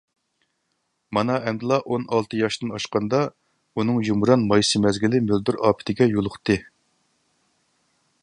مانا 1.17 1.33
ئەمدىلا 1.49 1.75
ئون 1.89 2.05
ئالتە 2.15 2.39
ياشتىن 2.39 2.71
ئاشقاندا، 2.77 3.19
ئۇنىڭ 3.81 4.01
يۇمران 4.09 4.47
مايسا 4.53 4.81
مەزگىلى 4.87 5.21
مۆلدۈر 5.29 5.61
ئاپىتىگە 5.69 6.09
يولۇقتى. 6.15 6.57